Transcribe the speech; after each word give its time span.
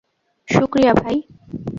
শুকরিয়া, 0.49 0.93
ভাই। 0.93 1.17